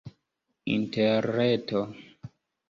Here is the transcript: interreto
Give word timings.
interreto 0.75 1.79